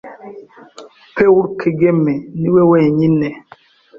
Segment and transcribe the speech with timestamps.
[1.13, 3.27] Peul Kegeme ni we wenyine